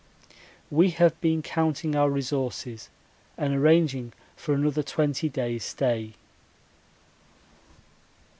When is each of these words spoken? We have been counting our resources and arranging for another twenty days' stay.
We 0.71 0.89
have 0.97 1.21
been 1.21 1.43
counting 1.43 1.95
our 1.95 2.09
resources 2.09 2.89
and 3.37 3.53
arranging 3.53 4.13
for 4.35 4.55
another 4.55 4.81
twenty 4.81 5.29
days' 5.29 5.63
stay. 5.63 6.13